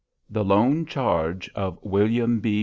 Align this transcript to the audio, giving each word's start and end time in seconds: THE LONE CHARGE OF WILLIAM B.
THE 0.31 0.43
LONE 0.43 0.87
CHARGE 0.87 1.51
OF 1.53 1.77
WILLIAM 1.83 2.39
B. 2.39 2.59